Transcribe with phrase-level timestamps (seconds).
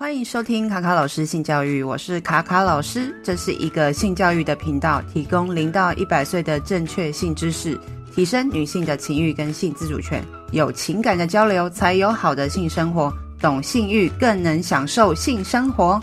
[0.00, 7.78] 欢迎收听卡卡老师性教育，我是卡卡老师，这是一个性教育的频道，提供零到一百岁的正确性知识，
[8.10, 16.00] 提升女性的情欲跟性自主权，有情感的交流才有好的性生活，懂性欲更能享受性生活。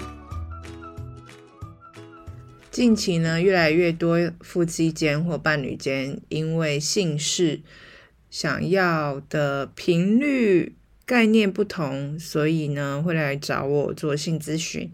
[2.70, 7.60] 近期呢，越来越多夫妻间或伴侣间，因为性事
[8.30, 10.77] 想要的频率。
[11.08, 14.92] 概念不同，所以呢会来找我做性咨询，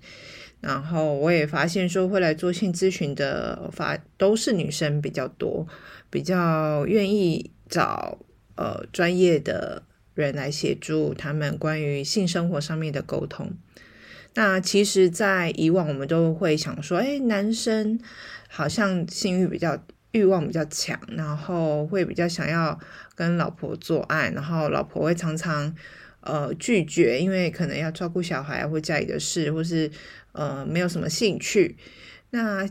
[0.62, 5.68] 然后我也发现说会来做性咨询的发都是女生比较多，
[6.12, 8.20] 比较愿意找
[8.55, 9.81] 呃专业的
[10.13, 13.52] 人来协助他们关于性生活上面的沟通。
[14.35, 17.99] 那其实，在以往我们都会想说，哎，男生
[18.48, 22.80] 好像性欲比较欲望比较强，然后会比较想要
[23.13, 25.76] 跟老婆做爱，然后老婆会常常。
[26.26, 29.91] 呃，拒绝，因为可能要照顾小孩或家里的事，或是
[30.31, 31.76] 呃没有什么兴趣。
[32.30, 32.66] 那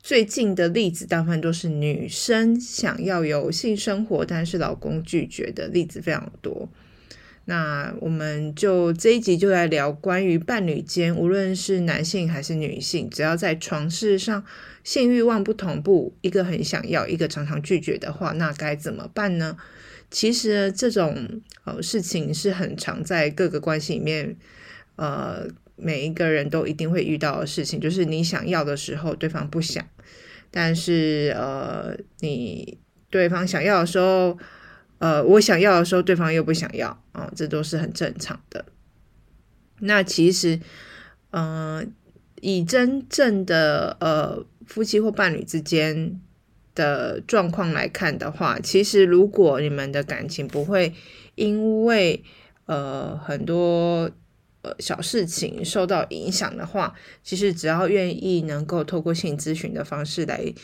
[0.00, 6.68] 最近的例子，大部分都是女生想要有性生活，但是老公拒绝的例子非常多。
[7.44, 14.44] 那我们就这一集就来聊关于伴侣间，无论是男性还是女性，只要在床事上
[14.84, 19.56] 性欲望不同步，一个很想要，一个常常拒绝的话，那该怎么办呢？
[20.10, 24.36] 其实这种呃事情是很常在各个关系里面，
[24.96, 29.82] 呃，每一个人都一定会遇到的事情，就是你想要的时候，对方不想；
[30.50, 32.78] 但是呃，你
[33.10, 34.38] 对方想要的时候，
[35.02, 38.64] 呃，我想要的时候，对方又不想要啊，这都是很正常的。
[39.80, 40.60] 那其实，
[41.30, 41.86] 嗯，呃，
[42.40, 46.20] 以真正的呃夫妻或伴侣之间。
[46.74, 50.94] 的状况来看的话，其实如果你们的感情不会
[51.34, 52.24] 因为
[52.64, 54.10] 呃很多
[54.62, 60.54] 呃小事情受到影响的话，其实只要愿意能够透过性咨询的方式来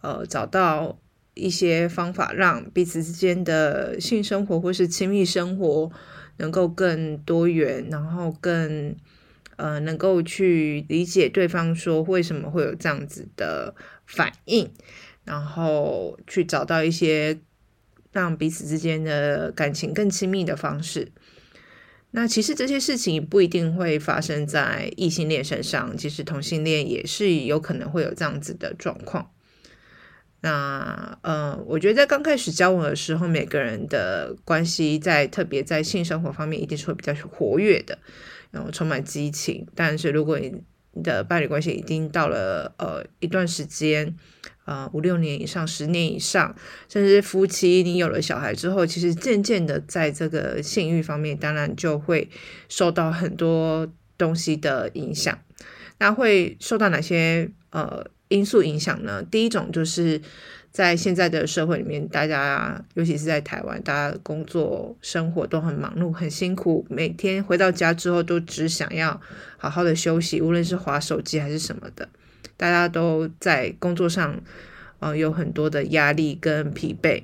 [0.00, 0.98] 呃找到
[1.38, 5.90] 一些方法，让彼此之间的性生活或是亲密生活
[6.36, 8.94] 能够更多元，然后更
[9.56, 13.74] 呃能够去理解对方说为什么会有这样子的
[14.06, 14.70] 反应。
[15.24, 17.38] 然后去找到一些
[18.12, 21.12] 让彼此之间的感情更亲密的方式。
[22.12, 29.30] 那其实这些事情不一定会发生在异性恋身上，其实同性恋也是有可能会有这样子的状况。
[30.40, 37.98] 那呃，我觉得在刚开始交往的时候，每个人的关系在特别在性生活方面一定是会比较活跃的，
[38.52, 39.66] 然后充满激情。
[39.74, 40.62] 但是如果你
[41.02, 44.16] 的伴侣关系已经到了呃一段时间，
[44.64, 46.54] 呃五六年以上、十年以上，
[46.88, 52.28] 甚至夫妻你有了小孩之后，其实渐渐的在这个性欲方面，当然就会
[52.68, 55.36] 受到很多东西的影响。
[55.98, 59.22] 那会受到哪些呃因素影响呢？
[59.22, 60.20] 第一种就是。
[60.70, 69.18] 在现在的社会里面，大家尤其是在台湾，大家工作生活都很忙碌、很辛苦，每天回到家之后都只想要
[69.56, 72.06] 好好的休息，无论是滑手机还是什么的，
[72.58, 74.40] 大家都在工作上，
[75.00, 77.22] 呃，有很多的压力跟疲惫。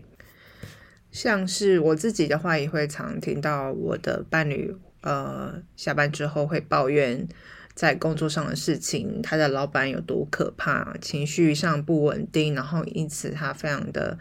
[1.12, 7.28] 像是我自己的话，也会常听到我的伴侣，呃，下班之后会抱怨。
[7.74, 14.16] 在工作上的事情，他的老板有多可怕，情绪上不稳定，然后因此他非常的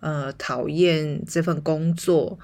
[0.00, 2.38] 呃讨厌这份工作，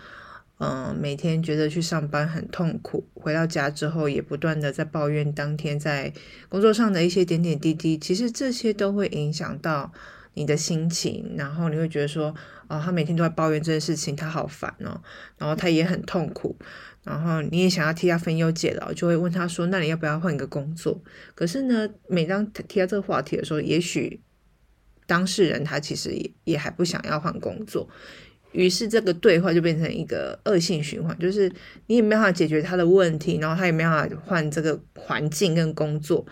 [0.59, 6.11] 嗯、每天觉得去上班很痛苦，回到家之后也不断的在抱怨当天在
[6.49, 9.93] 工作上的一些点点滴滴，其实这些都会影响到
[10.33, 12.35] 你的心情，然后你会觉得说，
[12.69, 15.03] 哦，他每天都在抱怨这件事情，他好烦哦，
[15.37, 16.57] 然后他也很痛苦。
[17.07, 21.01] 然后你也想要替他分忧解劳，就会问他说：“那你要不要换一个工作？”
[21.37, 24.21] 可是呢，每当提到这个话题的时候，也许
[25.07, 27.89] 当事人他其实也也还不想要换工作，
[28.51, 31.49] 于是这个对话就变成一个恶性循环，就是
[31.87, 36.27] 你也没办法解决他的问题，然后他也没办法换这个环境跟工作，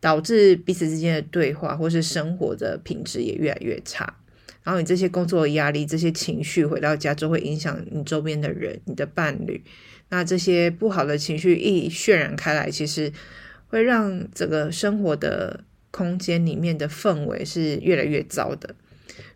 [0.00, 4.18] 导致彼此之间的对话或是生活的品质也越来越差。
[4.68, 9.64] 然后你这些工作压力、这些情绪回到家之后，会影响你周边的人、你的伴侣。
[10.10, 13.10] 那这些不好的情绪一渲染开来，其实
[13.68, 18.74] 会让整个生活的空间里面的氛围是越来越糟的。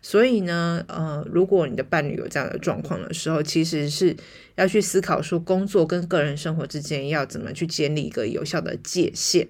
[0.03, 4.15] 所以呢，呃，如果你的伴侣有这样的状况的时候，其实是
[4.53, 9.47] 要去思考说，工作跟个人生活之间要怎么去建立一个有效的界限。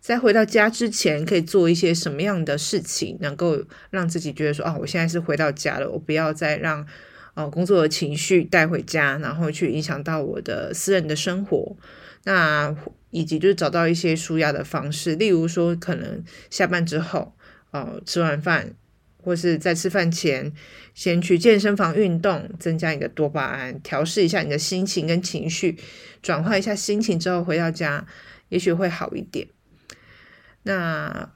[0.00, 6.86] 在回到家之前，可以做一些什么样的事情，能够让自己觉得说啊，我现在是回到家了，我不要再让
[7.34, 11.76] 呃工作的情绪带回家，然后去影响到我的私人的生活。
[12.24, 12.74] 那
[13.10, 17.34] 以及就是找到一些舒压的方式，例如说可能下班之后，
[17.72, 18.72] 哦，吃完饭
[19.22, 20.52] 或是在吃饭前，
[20.94, 25.76] 先去健身房运动，增加你的多巴胺，调试一下你的心情跟情绪，
[26.22, 28.06] 转换一下心情之后回到家，
[28.48, 29.46] 也许会好一点。
[30.62, 31.32] 那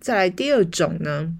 [0.00, 1.32] 再来第二种呢，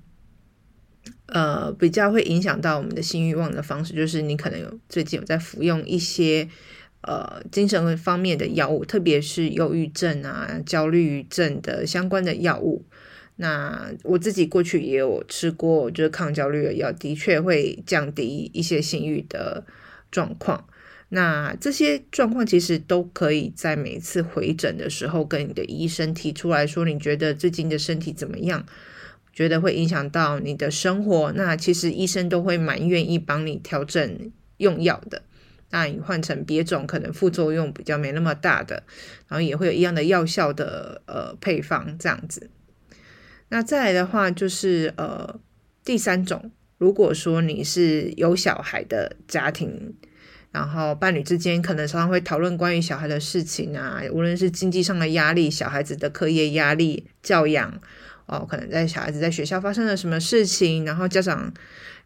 [1.27, 6.49] 呃，比较会影响到我们的性欲望的方式，就是你可能有最近有在服用一些
[7.03, 12.85] 呃精神方面的药物，特别是忧郁症啊、焦虑症的相关的药物。
[13.37, 19.67] 那我自己过去也有吃过，就是抗焦虑的药，的确会降低一些性欲的
[20.11, 20.67] 状况。
[21.09, 28.67] 那这些状况其实都可以在每次回诊的时候跟你的医生提出来说，你觉得最近的身体怎么样？
[29.33, 35.23] 觉得会影响到你的生活，那其实医生都会蛮愿意帮你调整用药的。
[35.71, 38.83] 那你换成别种可能副作用比较没那么大的，
[39.29, 42.51] 然后也会有一样的药效的呃配方这样子。
[43.51, 45.39] 那再来的话就是呃
[45.85, 49.95] 第三种，如果说你是有小孩的家庭。
[50.57, 57.79] 然后伴侣之间可能常常会讨论关于小孩的事情啊，无论是经济上的压力、小孩子的课业压力、教养
[58.25, 61.53] 哦，可能在小孩子在学校发生了什么事情，然后家长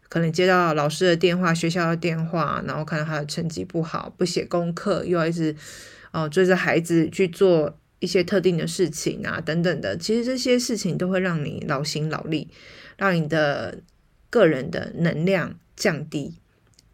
[0.09, 5.55] 可能接到老师的电话、学校的电话，然后看到他的成绩不好，不写功课，又要一直
[6.11, 12.49] 哦追着孩子去做一些特定的事情啊，等等的，其实这些事情都会让你劳心劳力，
[12.97, 13.79] 让你的
[14.29, 16.40] 个人的能量降低。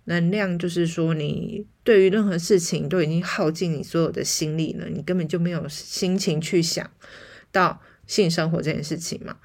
[0.09, 6.89] 能量就是说，你对于任何事情都已经耗尽你所有的心力了，你根本就没有心情去想
[7.51, 9.35] 到性生活这件事情嘛。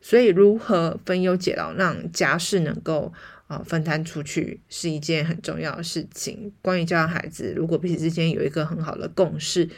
[0.00, 3.12] 所以，如何分忧解劳，让家事能够
[3.48, 6.52] 啊分摊出去，是一件很重要的事情。
[6.62, 9.68] 关于教养孩子，如果彼此之间有一个很好的共识，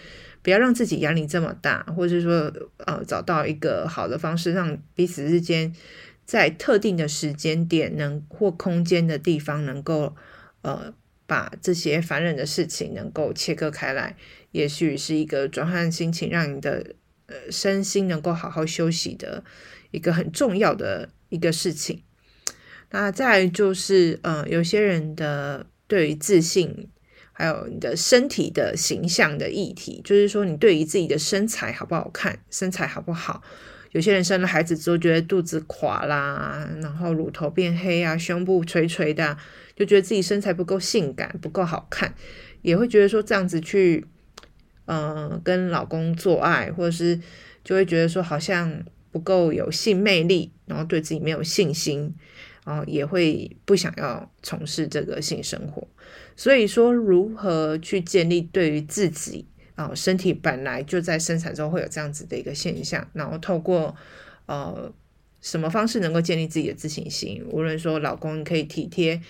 [0.42, 2.52] 不要让自己压力这么大，或者说
[2.84, 5.74] 呃找到一个好的方式，让彼此之间。
[6.26, 10.16] 在特定的时间点能或空间的地方，能够
[10.62, 10.92] 呃
[11.26, 14.16] 把这些烦人的事情能够切割开来，
[14.50, 16.94] 也许是一个转换心情，让你的
[17.26, 19.44] 呃身心能够好好休息的
[19.92, 22.02] 一个很重要的一个事情。
[22.90, 26.88] 那再就是呃有些人的对于自信，
[27.32, 33.42] 还有你的身体的形象的议题，就是说你对于自己的身材好不好看，身材好不好？
[33.92, 39.36] 有些人生了孩子之后，觉得肚子垮啦，然后乳头变黑啊，胸部垂垂的，
[39.74, 42.14] 就觉得自己身材不够性感，不够好看，
[42.62, 44.04] 也会觉得说这样子去，
[44.84, 47.18] 呃，跟老公做爱，或者是
[47.64, 52.14] 就会觉得说好像不够有性魅力，然后对自己没有信心，
[52.66, 55.88] 然后也会不想要从事这个性生活。
[56.34, 59.46] 所以说，如何去建立对于自己。
[59.76, 63.94] 啊，身体本来就在生产中会有这样子的一个现象，然后透过
[64.46, 64.90] 呃
[65.42, 67.44] 什么方式能够建立自己的自信心？
[67.50, 69.20] 无论说老公可以体贴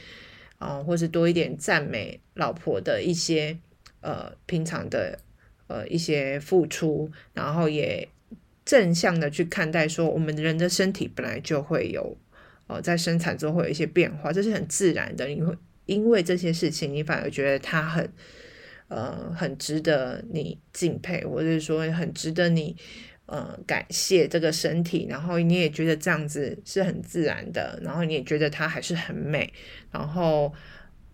[0.58, 3.58] 啊、或是多一点赞美老婆的一些
[4.00, 5.18] 呃平常的
[5.66, 8.08] 呃一些付出，然后也
[8.64, 12.16] 正向的去看待说，我们人的身体本来就会有
[12.68, 15.26] 呃在生产中会有一些变化，这是很自然的。
[15.26, 15.52] 你会
[15.86, 18.08] 因为这些事情，你反而觉得他很。
[18.88, 22.76] 呃，很值得你敬佩，或者是说很值得你
[23.26, 29.52] 呃感谢这个身体，然后你也觉得这样子是很自然的，然后你也觉得它还是很美，
[29.90, 30.54] 然后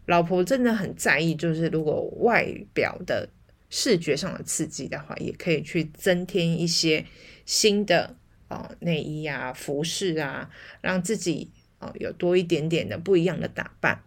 [0.07, 3.29] 老婆真的很在意，就是如果外表的
[3.71, 7.07] 视觉上的刺激的话，也可以去增添一些
[7.47, 8.17] 新的
[8.49, 10.51] 啊、内衣啊、服饰啊，
[10.83, 14.03] 让自己啊、有多一点点的不一样的打扮。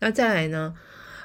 [0.00, 0.74] 那再来呢？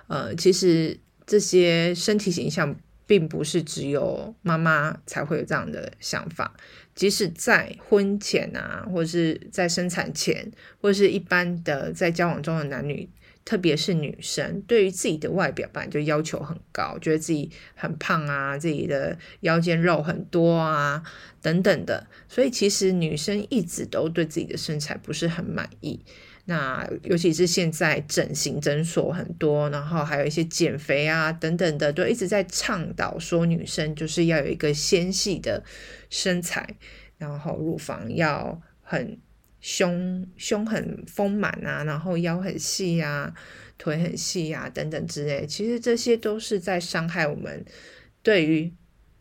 [0.07, 6.55] 呃，其实这些身体形象并不是只有妈妈才会有这样的想法，
[6.95, 13.09] 即使在婚前啊，或者是在生产前，或者是一般的在交往中的男女，
[13.43, 21.03] 特别是女生，对于自己的外表本来就要求很高，觉得自己很胖啊，自己的腰间肉很多啊，
[21.41, 25.99] 等等的，所以其实女生一直都对自己的身材不是很满意。
[26.45, 35.63] 那尤其是现在整形诊所很多，然后还有一些减肥啊等等的，都一直在倡导说女生就是要有一个纤细的
[36.09, 36.75] 身材，
[37.17, 39.17] 然后乳房要很
[39.61, 43.33] 胸胸很丰满啊，然后腰很细啊，
[43.77, 45.45] 腿很细啊等等之类。
[45.47, 47.63] 其实这些都是在伤害我们
[48.21, 48.73] 对于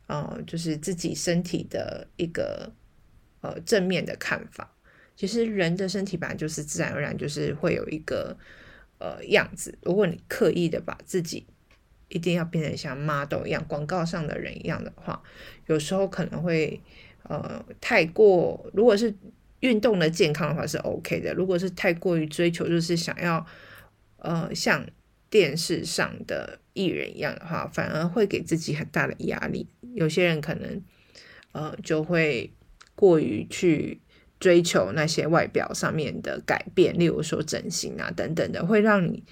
[0.09, 2.73] 呃就是自己身体的一个
[3.43, 4.75] 呃正面的看法。
[5.17, 8.37] 其实人的身体本来就是自然而然就是会有一个
[8.99, 11.47] 呃样子，如果你刻意的把自己
[12.09, 15.23] 一定要变成像 model 一样，广告上的人一样的话，
[15.67, 16.81] 有时候可能会
[17.23, 18.71] 呃太过。
[18.75, 19.15] 如果是
[19.61, 23.47] 运动的健康的话是 OK 的，如果是太过于追求，就是想要
[24.19, 24.85] 呃像
[25.31, 29.67] 电视上的艺人一样的话，反而会给自己很大的压力。
[29.95, 30.83] 有些人可能
[31.53, 32.53] 呃就会
[32.95, 34.01] 过于去
[34.43, 39.23] 追求那些外表上面的改变，例如说整形啊等等的，会让你。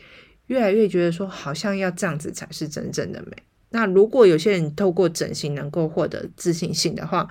[0.46, 3.36] 越来越觉得说，好像要这样子才是真正的美。
[3.68, 7.28] 那如果有些人透过整形能够获得自信心的话，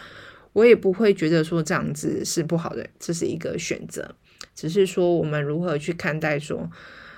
[0.54, 4.16] 我也不会觉得说这样子是不好的，这是一个选择。
[4.56, 6.72] 只是说我们如何去看待说，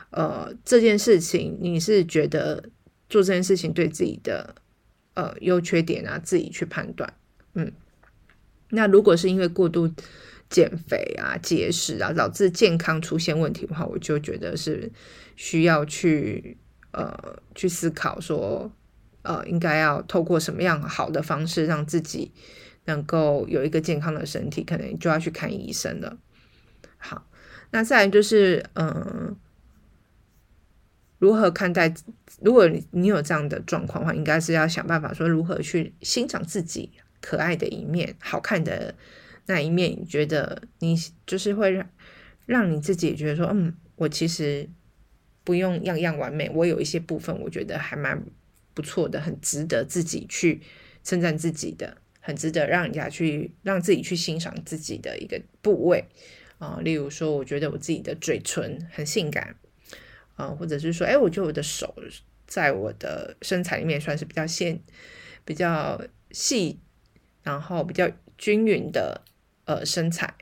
[0.09, 2.63] 呃，这件事情，你是觉得
[3.07, 4.55] 做这件事情对自己的
[5.13, 7.13] 呃优缺点啊，自己去判断。
[7.53, 7.71] 嗯，
[8.69, 9.87] 那如果是因为过度
[10.51, 14.91] 减肥啊、节食啊，导致健康出现问题的话，我就觉得是。
[15.37, 16.55] 需要去
[16.91, 18.71] 呃去思考说，
[19.23, 22.31] 呃，应该要透过什么样好的方式让自己
[22.85, 26.19] 能够有一个健康的身体，可能就要去看医生了。
[26.97, 27.27] 好，
[27.71, 29.35] 那再来就是嗯、
[31.17, 31.91] 如何看待？
[32.41, 38.93] 如果你有这样的状况的话，应该是要想办法说如何去欣赏自己可爱的一面、好看的
[39.45, 39.91] 那一面。
[39.91, 40.95] 你觉得你
[41.25, 41.89] 就是会让
[42.45, 44.69] 让你自己觉得说，嗯，我其实。
[45.43, 48.23] 不用样样完美，我有一些部分我觉得还蛮
[48.75, 50.61] 不错的，很值得自己去
[51.03, 56.05] 称赞自己的，很值得让人家去让自己去欣赏自己的一个部位
[56.59, 59.55] 啊、例如说，我觉得我自己的嘴唇很性感
[60.35, 61.91] 啊、或者是说，哎，我觉得我的手
[62.45, 64.79] 在我的身材里面算是比较纤、
[65.43, 66.79] 比较细，
[67.41, 68.07] 然后比较
[68.37, 69.23] 均匀的
[69.65, 70.33] 呃身材，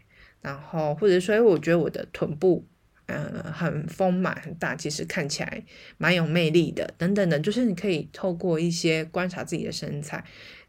[0.42, 2.66] 然后或者说，哎，我觉得我的臀部。
[3.12, 5.64] 嗯，很丰满很大，其实看起来
[5.98, 6.94] 蛮有魅力的。
[6.96, 10.24] 等等的，就是你可以透过一些观察自己的身材，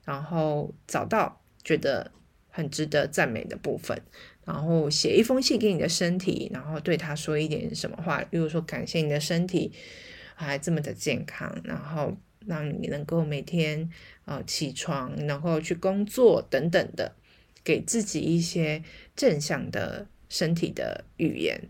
[0.07, 2.11] 然后找到觉得
[2.49, 4.01] 很值得赞美的部分，
[4.47, 9.71] 然后写一封信给你的身体，然后对他说一点什么话，比如说感谢你的身体
[10.35, 12.17] 还这么的健康，然后
[12.47, 13.91] 让你能够每天
[14.25, 17.15] 呃起床，然后去工作等等的，
[17.65, 18.83] 给自己一些
[19.15, 21.69] 正向的身体的语言。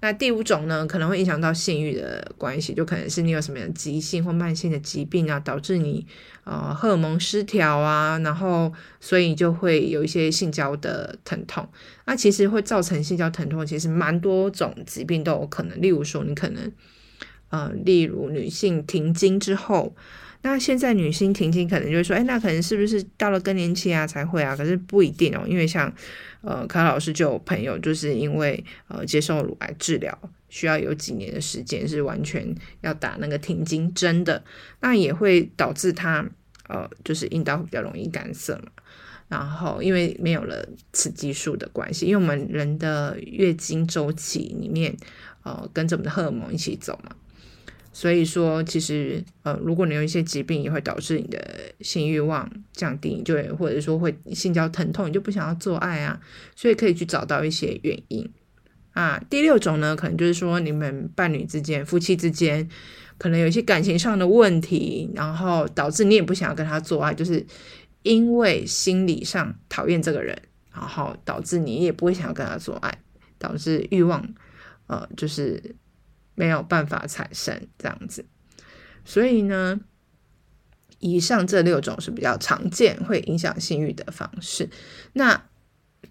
[0.00, 6.06] 那第五种呢，可能会影响到性欲的关系，就可能是你有什么样急性或慢性的疾病啊，导致你
[6.44, 11.68] 呃荷尔蒙失调啊，然后所以就会有一些性交的疼痛。
[12.04, 15.82] 那其实会造成性交疼痛，其实蛮多种疾病都有可能。
[15.82, 16.72] 例如说，你可能
[17.48, 19.96] 呃，例如女性停经之后。
[20.42, 24.54] 那现在女性停经可能就会说，哎，那可能是不是到了更年期啊才会啊？
[24.56, 25.92] 可是不一定哦，因为像
[26.42, 30.16] 呃，卡老师就有朋友就是因为呃接受乳癌治疗，
[30.48, 34.42] 需要有几年的时间是完全要打那个停经针的，
[34.80, 36.24] 那也会导致她
[36.68, 38.70] 呃就是阴道比较容易干涩嘛。
[39.26, 44.96] 然后因为没有了雌激素的关系，因为我们人的月经周期里面
[45.42, 47.10] 呃跟着我们的荷尔蒙一起走嘛。
[48.00, 56.20] 所以说，其实呃，如果你有一些疾病，也会导致你的性欲望降低，就或者说会性交疼痛，你就不想要做爱啊。
[56.54, 58.30] 所以可以去找到一些原因
[58.92, 59.20] 啊。
[59.28, 62.68] 第六种呢，可能就是说你们伴侣之间、夫妻之间，
[63.18, 67.44] 可能有一些感情上的问题，然后导致你也不想要跟他做爱，就是
[68.04, 70.40] 因为心理上讨厌这个人，
[70.72, 72.96] 然后导致你也不会想要跟他做爱，
[73.40, 74.24] 导致欲望
[74.86, 75.74] 呃就是。
[76.38, 78.24] 没有办法产生这样子，
[79.04, 79.80] 所以呢，
[81.00, 84.70] 以上这六种是比较常见会影响性欲的方式。
[85.14, 85.42] 那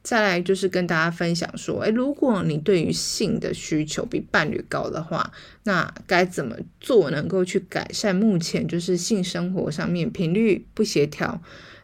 [0.04, 5.32] 再来就是跟大家分享说，诶，如果你对于性的需求比伴侣高的话，
[5.64, 11.42] 那该怎么做能够去改善目前就是性生活上面频率不协调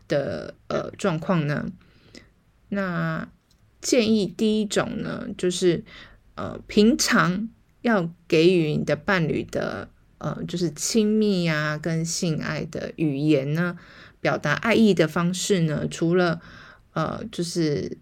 [0.09, 1.71] 的呃状况呢？
[2.67, 3.25] 那
[3.79, 5.85] 建议第一种呢，就是
[6.35, 7.47] 呃平常。
[7.83, 13.77] 要给予你的伴侣的，呃，就是亲密啊，跟性爱的语言呢，
[14.21, 16.41] 表达爱意的方式呢，除了，
[16.93, 17.97] 呃，就是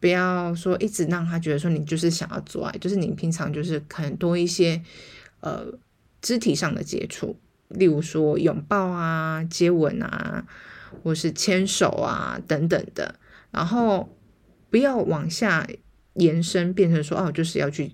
[0.00, 4.82] 不要说一直让他觉得说你就是想要做爱，就是你平常就是很多一些，
[5.40, 5.66] 呃，
[6.22, 7.38] 肢体上的接触，
[7.68, 10.46] 例如说拥抱啊、接吻啊，
[11.02, 13.16] 或是牵手啊等等的，
[13.50, 14.08] 然后
[14.70, 15.68] 不要往下
[16.14, 17.92] 延伸，变成说哦，就是要去。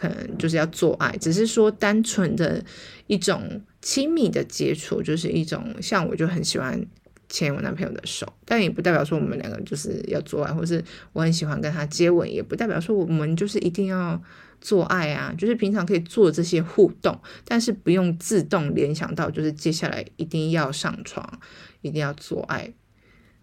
[0.00, 2.64] 可能就是要做爱，只是说单纯的
[3.06, 6.82] 一种亲密的接触，就是一种像我就很喜欢
[7.28, 14.18] 牵我男朋友的手，但也不代表说我们两个就是要做爱，或是我很喜欢跟他接吻，也不代表说我们就是一定要
[14.58, 15.34] 做爱啊。
[15.36, 21.40] 就是平常可以做这些互动，但是不用自动联想到就是接下来一定要上床，
[21.82, 22.72] 一定要做爱。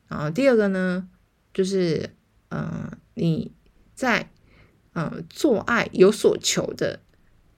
[0.07, 1.07] 然后第二个呢，
[1.53, 2.09] 就是
[2.49, 3.51] 呃你
[3.93, 4.29] 在
[4.97, 6.99] 呃做爱有所求的。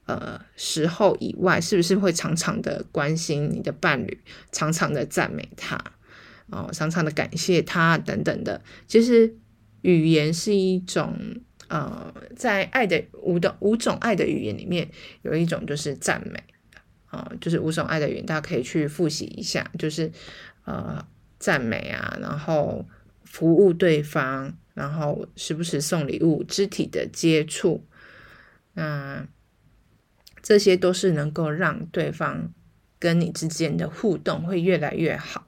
[0.10, 4.19] 呃，时候以外，是不是会常常的关心你的伴侣，
[4.51, 5.79] 常常的赞美他，
[6.48, 8.60] 哦，常常的感谢他等等的。
[8.88, 9.36] 其实
[9.84, 11.15] 语言是一种，
[11.67, 14.89] 呃，在爱的五的五种爱的语言里面，
[15.22, 16.43] 有一种就是赞美，
[17.05, 20.12] 啊、就是五种爱的语言，大家可以去复习一下，就是
[20.65, 21.05] 呃
[21.38, 22.84] 赞美啊，然后
[23.24, 27.86] 服务对方，然后时不时送礼物，肢体的接触，
[28.74, 29.28] 那、呃。
[30.42, 32.54] 这些都是能够让对方
[32.98, 35.46] 跟你之间的互动会越来越好。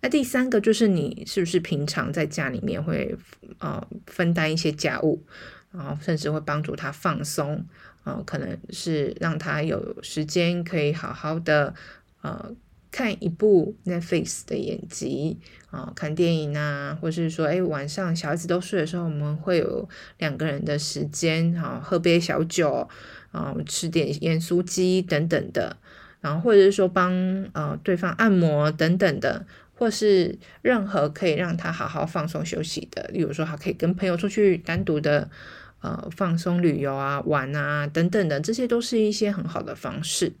[0.00, 3.16] 那第三个就是你是不是平常在家里面会
[3.58, 5.26] 呃分担一些家务，
[5.72, 7.66] 然后甚至会帮助他放松
[8.04, 11.74] 啊、可能是让他有时间可以好好的
[12.22, 12.54] 呃
[12.92, 15.38] 看一部 Netflix 的演集
[15.70, 22.88] 啊、看电影啊，或是说哎晚上小孩子都睡的时候，我们会有两个人的时间啊、呃，喝杯小酒。
[23.32, 25.74] 啊，吃点盐酥鸡等等的，
[26.20, 27.10] 然后或者是说帮
[27.54, 35.30] 呃对方按摩等等的，或是任何可以让他好好放松休息的，例如说他可以跟朋友出去单独的
[35.80, 40.34] 呃放松旅游啊、玩啊等等的，这些都是一些很好的方式。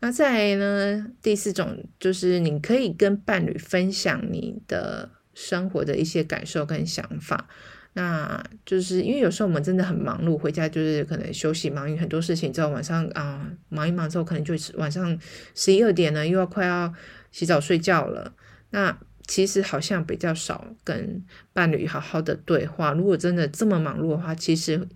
[0.00, 7.48] 那再呢，第四种就是你可以跟伴侣分享你的生活的一些感受跟想法。
[7.94, 15.18] 那就是因为有时候我们真的很忙碌，回家就是可能休息忙于很多事情之后，晚上啊忙一忙之后，可能就是晚上
[15.54, 16.94] 十一二点呢，又要快要
[17.32, 18.32] 洗澡睡觉了。
[18.70, 22.92] 那其实好像比较少跟伴侣好好的对话。
[22.92, 24.86] 如果真的这么忙碌的话，其实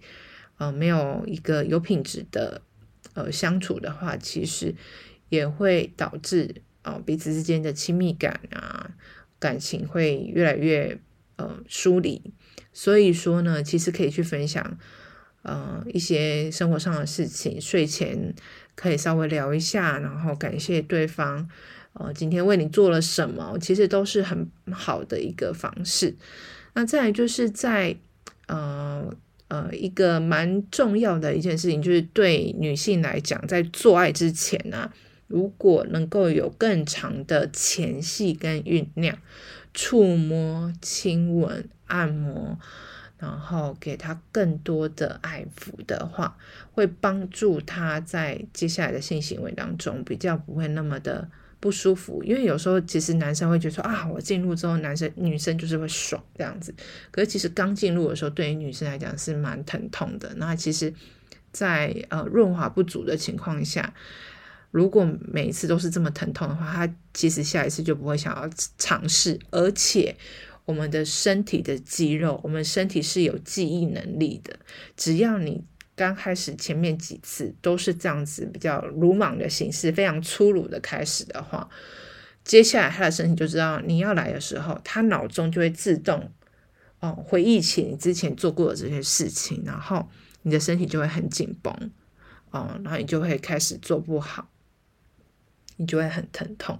[0.58, 2.62] 呃没有一个有品质的
[3.14, 4.74] 呃相处的话，其实
[5.28, 8.90] 也会导致啊、彼此之间的亲密感啊
[9.38, 10.98] 感情会越来越
[11.36, 12.32] 呃疏离。
[12.72, 14.78] 所以说呢，其实可以去分享，
[15.42, 18.34] 呃，一些生活上的事情，睡前
[18.74, 21.48] 可以稍微聊一下，然后感谢对方，
[21.92, 26.16] 呃，今天为你做了什么，其实都是很好的一个方式。
[26.74, 27.96] 那再来就是在，
[28.46, 29.14] 呃
[29.52, 34.90] 呃，一个蛮重要的一件事情，就是对女性来讲，在做爱之前呢，
[35.26, 39.18] 如果能够有更长的前戏跟酝酿。
[39.74, 42.58] 触摸、亲吻、按摩，
[43.18, 46.36] 然后给他更多的爱抚的话，
[46.72, 51.26] 会帮助他在接下来的性行为当中比较不会那么的
[51.62, 52.20] 不舒服。
[52.24, 56.74] 因为有时候其实男生会觉得说啊，我进入之后，男生女生就是会爽这样子。
[57.12, 60.34] 可是其实刚进入的时候，对于女生来讲是蛮疼痛的。
[60.38, 60.92] 那其实
[61.52, 63.94] 在，呃润滑不足的情况下。
[64.72, 68.48] 如果每一次都是这么疼痛的话，他其实下一次就不会想要
[68.78, 69.38] 尝试。
[69.50, 70.16] 而且，
[70.64, 74.58] 我们的身体的肌肉，我们身体是有记忆能力的。
[74.96, 75.62] 只要你
[76.02, 81.68] 刚开始前面几次都是这样子比较鲁莽的形式，非常粗鲁的开始的话，
[82.44, 86.30] 接下来他的身体就知道你要来的时候，他脑中就会自动
[87.00, 90.08] 哦回忆起你之前做过的这些事情，然后
[90.42, 91.72] 你的身体就会很紧绷
[92.50, 94.48] 哦，然后你就会开始做不好。
[95.82, 96.78] 你就会很疼痛，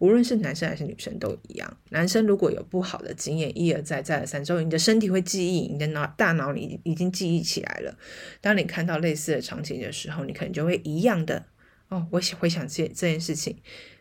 [0.00, 1.76] 无论是男生还是女生都一样。
[1.90, 7.96] 男生如果有不好的经验，一而再再而三之后，你的身体会记忆，你的脑大脑里已经记忆起来了。
[8.40, 11.46] 当你看到类似的场景的时候，你可能就会一样的
[11.90, 13.56] 哦，我想回想这这件事情。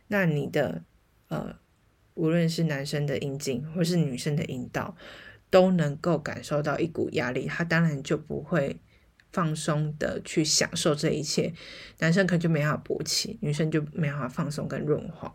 [0.07, 0.83] 那你的
[1.27, 1.55] 呃，
[2.15, 4.97] 无论是男生的阴茎或是女生的阴道，
[5.51, 8.77] 都能够感受到一股压力，他当然就不会。
[9.31, 11.53] 放松的去享受这一切，
[11.99, 15.31] 男生可能就没法勃起，女生就没法放松跟润滑，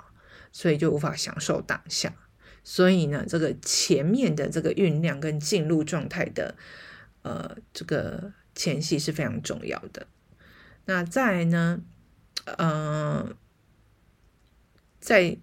[0.50, 2.12] 所以就无法享受当下。
[2.64, 6.56] 所以呢，这个前面的这个酝酿跟进入状态的，
[7.22, 10.06] 呃，这个前戏是非常重要的。
[10.86, 11.80] 那再来呢，
[12.44, 13.36] 呃，
[14.98, 15.36] 在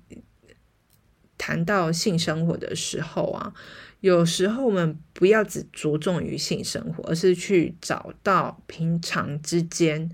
[1.37, 3.53] 谈到性生活的时候啊。
[4.01, 10.11] 有时候我们不要只着重于性生活，而是去找到平常之间，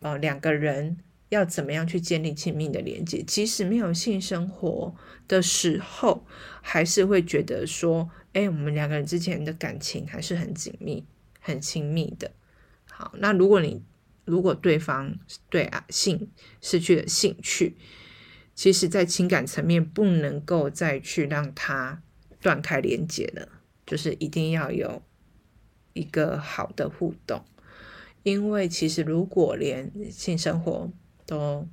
[0.00, 3.22] 呃，两个人要怎么样去建立亲密的连接。
[3.22, 4.94] 即使没有性生活
[5.28, 6.26] 的时候，
[6.60, 11.06] 还是会觉得说，哎，我们两个人之间的感情还是很紧密、
[11.38, 12.32] 很亲密的。
[12.90, 13.80] 好，那如果你
[14.24, 15.16] 如果对方
[15.48, 16.28] 对啊性
[16.60, 17.76] 失去了兴趣，
[18.56, 22.02] 其实在情感层面不能够再去让他
[22.40, 23.48] 断开连接了，
[23.86, 25.02] 就是一定要有
[25.92, 27.44] 一个好的互动。
[28.22, 30.90] 因为其实如果连性生活
[31.26, 31.66] 都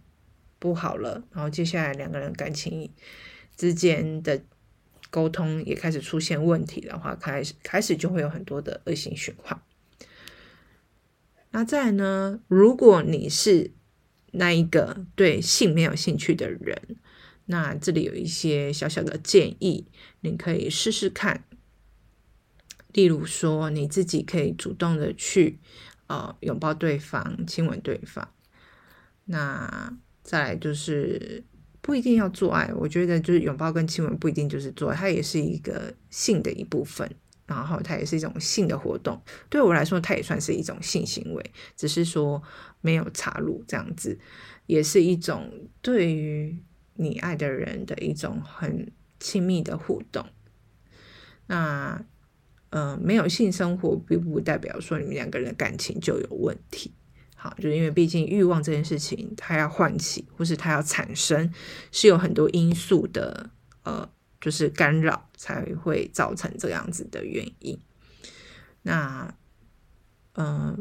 [0.59, 2.89] 不好了，然后接下来两个人感情
[3.55, 4.41] 之间的
[5.09, 9.61] 沟通也开始出现问题的话，开始开始就会有很多的恶性循环。
[11.51, 13.71] 那再呢，如果你是
[14.31, 16.97] 那一个对性没有兴趣的人，
[17.45, 19.87] 那这里有一些小小的建议，
[20.27, 21.43] 你可以试试看。
[22.93, 25.59] 例如说，你自己可以主动的去
[26.07, 28.27] 呃拥抱对方、亲吻对方。
[29.25, 31.43] 那再来就是
[31.81, 37.09] 不一定要做爱，我觉得就是拥抱跟亲吻不一定就是做爱，它也是一个性的一部分。
[37.45, 42.43] 然后它也是一种性的活动，对我来说，它也算是一种性行为，只是说
[42.81, 44.19] 没有插入这样子，
[44.65, 45.49] 也是一种
[45.81, 46.61] 对于
[46.95, 50.25] 你爱的人的一种很亲密的互动。
[51.47, 52.03] 那
[52.69, 56.93] 呃，没有性生活，并不代表说你们两个人的感情就有问题。
[57.35, 61.53] 好，就因为毕竟欲望这件事情，它要唤起或是它要产生，
[61.91, 63.49] 是有很多因素的，
[63.83, 64.09] 呃。
[64.39, 67.77] 就是干扰才会造成这样子的原因。
[68.83, 69.33] 那，
[70.33, 70.79] 嗯、呃，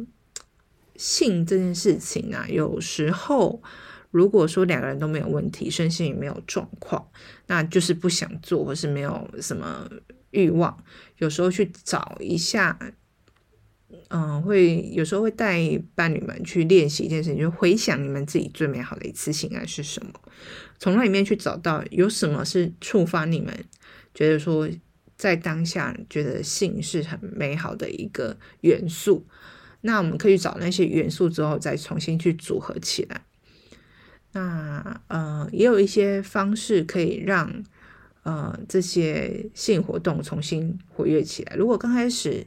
[0.94, 3.62] 性这件事情啊，有时候
[4.10, 7.08] 如果说两个人都没有问题，身心也没有状况，
[7.46, 9.88] 那就是不想做或是没有什么
[10.30, 10.76] 欲望，
[11.18, 12.78] 有时候去找一下。
[14.08, 15.60] 嗯，会有时候会带
[15.94, 20.12] 伴侣们去练习一件事情，就回想你们自己最美好的一次性爱是什么，
[20.78, 23.52] 从那里面去找到有什么是触发你们
[24.12, 24.68] 觉得说
[25.16, 29.26] 在当下觉得性是很美好的一个元素。
[29.82, 33.22] 那我们可以找那些元素之后，再重新去组合起来。
[34.36, 37.64] 那呃，也有一些方式可以让
[38.22, 41.56] 呃这些性活动重新活跃起来。
[41.56, 42.46] 如果刚开始。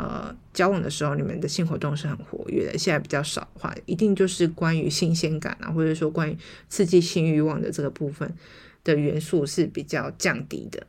[0.00, 8.32] 呃，交往的时候你们的性活动是很活跃的，现在比较少的话，一定就是关于新鲜感啊，或者说关于刺激性欲望的这个部分
[8.84, 10.86] 的元素是比较降低的。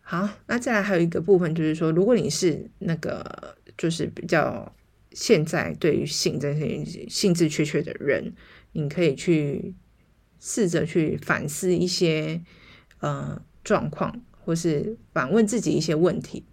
[0.00, 4.74] 好，那再来还有一个部分就是说，如果你是那个就是比较
[5.12, 8.32] 现在对于性这些性质缺缺的人，
[8.72, 9.74] 你可以去
[10.38, 12.40] 试着去反思一些
[13.00, 16.44] 呃状况，或是反问自己一些问题。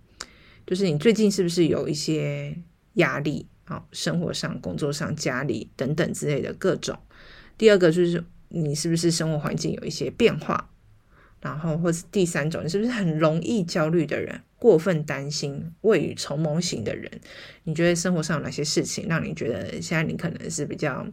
[0.66, 2.58] 就是你最近是不是有一些
[2.94, 3.86] 压力啊？
[3.92, 6.98] 生活上、工作上、家里等等之类的各种。
[7.58, 10.70] 第二个就是你是不是生活环境有一些变化？
[11.40, 14.42] 然后或是第三种，你是不是很容易焦虑的人？
[14.58, 17.10] 过分担心、未雨绸缪型的人？
[17.64, 21.08] 你觉得生活上有哪些事情让你觉得现在你可能是比较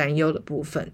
[0.00, 0.92] 担忧的部分？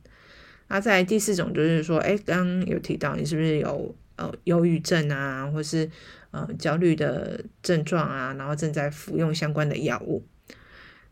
[0.69, 5.89] 那在第四种就是说，哎，刚刚有提到你是不是有呃忧郁症啊，或是？
[6.33, 10.23] 呃，焦虑的症状啊，然后正在服用相关的药物。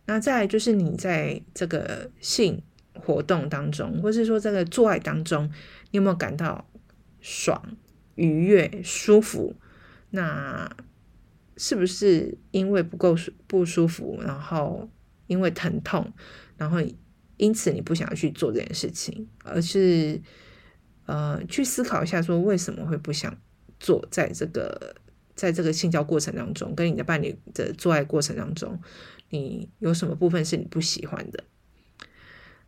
[0.05, 2.61] 那再来就是你在这个性
[2.93, 5.51] 活动当中，或是说这个做爱当中，
[5.93, 6.69] 你有没有感到
[7.23, 7.77] 爽、
[8.17, 9.55] 愉悦、舒服？
[10.11, 10.71] 那
[11.57, 14.91] 是不是因为不够不舒服，然后
[15.27, 16.13] 因为疼痛，
[16.59, 16.83] 然后
[17.45, 20.21] 因此你不想要去做这件事情，而是
[21.07, 23.37] 呃去思考一下，说为什么会不想
[23.79, 24.97] 做在这个。
[25.37, 28.81] 在这个性交过程当中，跟你的伴侣的做爱过程当中，
[29.31, 31.43] 你有什么部分是你不喜欢的？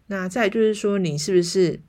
[0.08, 1.80] 那再就是说，你是不是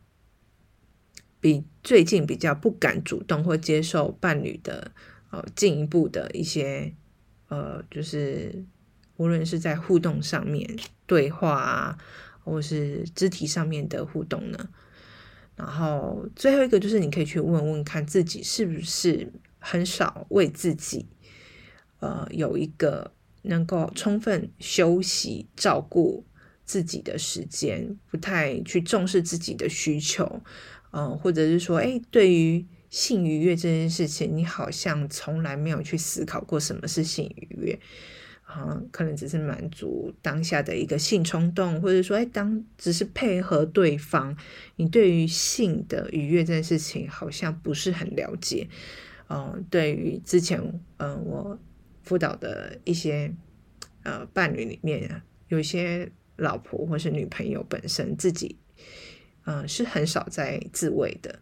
[1.40, 4.92] 比最近比较不敢主动或接受伴侣的
[5.32, 6.94] 呃进一步的一些
[7.48, 8.64] 呃，就是
[9.16, 11.98] 无论是在互动上面对话啊，
[12.48, 14.70] 或是肢体上面的互动呢？
[15.56, 19.32] 然后最后一个就是你可以去问问看自己是不是。
[19.60, 21.08] 很少为自己，
[22.00, 26.24] 呃，有一个能够充分休息、照顾
[26.64, 30.42] 自己的时间，不太去重视自己的需求，
[30.92, 37.80] 嗯、或者是说，哎，对于性愉悦这件事情，你好像从来没有去思考过什么是性愉悦。
[38.48, 44.36] 啊，可能只是满足当下的一个性冲动，或者说，哎，当只是配合对方，
[44.78, 48.70] 你对于性的愉悦这件事情好像不是很了解。
[49.28, 50.62] 嗯，对于之前
[50.96, 51.60] 嗯我
[52.04, 53.36] 辅导的一些
[54.04, 58.58] 呃伴侣里面，有些老婆或是女朋友本身自己
[59.44, 61.40] 嗯是很少在自慰的，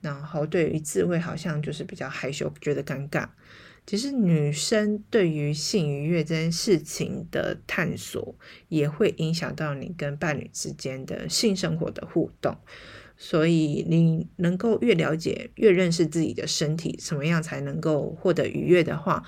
[0.00, 3.28] 然后对于自慰好像就是比较害羞，觉得尴尬。
[3.90, 8.36] 其实女生对于性愉悦这件事情的探索，
[8.68, 12.56] 也会影响到你跟伴侣之间的性生活的互动。
[13.16, 19.24] 所以你能够越了解、越认识自己的身体，什么样才能够获得愉悦的话，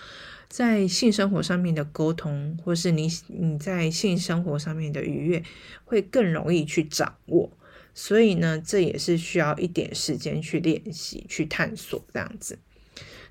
[0.48, 5.42] 在性生活上面的沟通，或是你你在性生活上面的愉悦，
[5.84, 7.50] 会更容易去掌握。
[7.94, 12.60] 所以呢，这也是需要一点时间去练习、去探索这样子。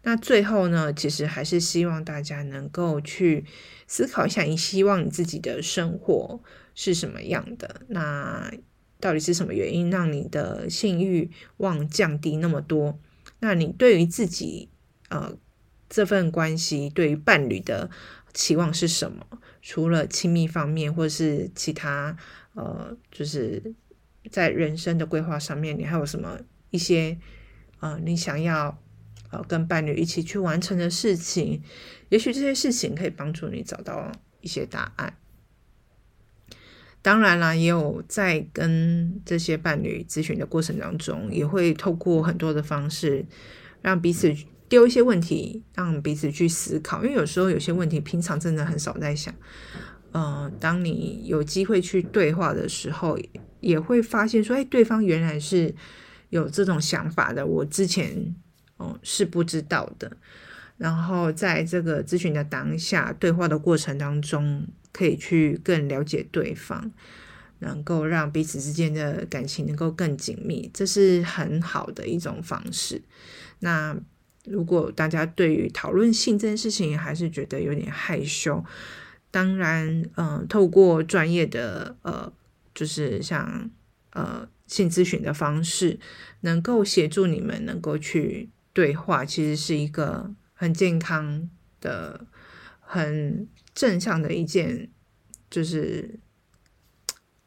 [0.03, 3.45] 那最后呢，其实还是希望大家能够去
[3.85, 6.41] 思考一下，你希望你自己的生活
[6.73, 7.81] 是什么样的？
[7.89, 8.51] 那
[8.99, 12.97] 到底是什么原因让你的性欲望降低那么多？
[13.41, 14.69] 那你对于自己
[15.09, 15.37] 呃
[15.87, 17.89] 这份关系，对于伴侣的
[18.33, 19.25] 期望是什么？
[19.61, 22.17] 除了亲密方面，或是其他
[22.55, 23.61] 呃，就是
[24.31, 26.39] 在人生的规划上面，你还有什么
[26.71, 27.19] 一些
[27.79, 28.81] 呃，你想要？
[29.31, 31.61] 呃，跟伴侣一起去完成的事情，
[32.09, 35.17] 也许这些事情可以帮助你找到一些答案。
[37.01, 43.25] 当然啦，也有在跟这些伴侣咨询的过程当中，也会透过很多的方式，
[43.81, 44.35] 让彼此
[44.67, 47.01] 丢一些问题，让彼此去思考。
[47.03, 49.33] 因为有时候有些问题，平常真的很少在想。
[50.11, 53.17] 呃，当你有机会去对话的时候，
[53.61, 55.73] 也会发现说，哎，对方原来是
[56.29, 57.47] 有这种想法的。
[57.47, 58.35] 我之前。
[59.03, 60.17] 是不知道的。
[60.77, 66.91] 然后在这个咨询的当下，对话的过程当中，可以去更了解对方，
[67.59, 72.99] 能够让彼此之间的感情能够更紧密，这是很好的一种方式。
[73.59, 73.95] 那
[74.45, 78.65] 如果大家对于讨论性这件事情还是觉得有点害羞，
[79.29, 82.33] 当然，嗯、呃，透过专业的呃，
[82.73, 83.69] 就是像
[84.13, 85.99] 呃性咨询的方式，
[86.39, 88.49] 能够协助你们能够去。
[88.73, 91.49] 对话其实是一个很健康
[91.81, 92.25] 的、
[92.79, 94.89] 很正向的一件，
[95.49, 96.19] 就是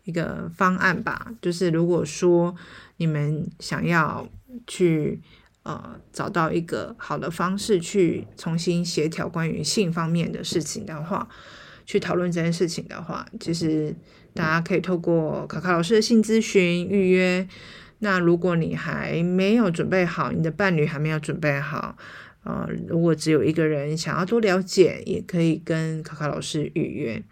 [0.03, 1.33] 一个方案吧。
[1.41, 2.55] 就是如果说
[2.99, 4.29] 你们想要
[4.67, 5.23] 去
[5.63, 11.29] 呃找到一个好的方式去重新协调关于性方面的事情的话，
[11.87, 13.97] 去讨论这件事情的话，其实
[14.35, 17.49] 大家可以透过卡卡老师的性咨询预约。
[18.05, 21.97] 那如果你还没有准备好，你的伴侣还没有准备好，
[22.43, 27.23] 呃，如果只有一个人想要多了解，也可以跟卡卡老师预约。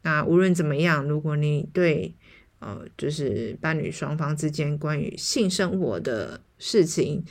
[0.00, 2.14] 那无论怎么样，如果你对
[2.60, 7.22] 呃，就是伴侣双方之间关于性生活的事情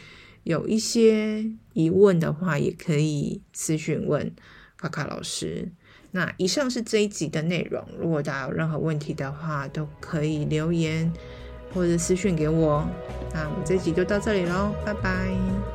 [0.44, 4.32] 有一些疑问的话，也可以私询问
[4.78, 5.72] 卡卡老师。
[6.12, 11.12] 那以上是这一集的内容，如果大家有任何问题的话，都可以留言。
[11.74, 12.86] 或者私讯给我，
[13.34, 15.73] 那我们这集就到这里喽，拜拜。